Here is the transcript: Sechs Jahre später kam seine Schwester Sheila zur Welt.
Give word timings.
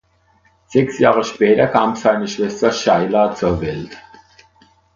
Sechs 0.65 0.97
Jahre 0.97 1.23
später 1.23 1.67
kam 1.67 1.95
seine 1.95 2.27
Schwester 2.27 2.71
Sheila 2.71 3.35
zur 3.35 3.61
Welt. 3.61 3.95